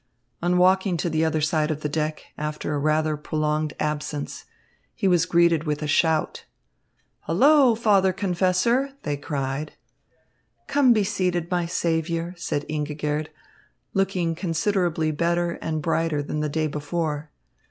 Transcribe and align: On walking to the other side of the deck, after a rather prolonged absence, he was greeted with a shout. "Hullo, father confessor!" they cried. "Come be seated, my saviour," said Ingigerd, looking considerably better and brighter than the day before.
On 0.41 0.57
walking 0.57 0.97
to 0.97 1.11
the 1.11 1.23
other 1.23 1.41
side 1.41 1.69
of 1.69 1.81
the 1.81 1.87
deck, 1.87 2.23
after 2.35 2.73
a 2.73 2.79
rather 2.79 3.15
prolonged 3.15 3.75
absence, 3.79 4.45
he 4.95 5.07
was 5.07 5.27
greeted 5.27 5.65
with 5.65 5.83
a 5.83 5.87
shout. 5.87 6.43
"Hullo, 7.27 7.75
father 7.75 8.11
confessor!" 8.11 8.93
they 9.03 9.15
cried. 9.15 9.73
"Come 10.65 10.91
be 10.91 11.03
seated, 11.03 11.51
my 11.51 11.67
saviour," 11.67 12.33
said 12.35 12.65
Ingigerd, 12.67 13.27
looking 13.93 14.33
considerably 14.33 15.11
better 15.11 15.59
and 15.61 15.83
brighter 15.83 16.23
than 16.23 16.39
the 16.39 16.49
day 16.49 16.65
before. 16.65 17.29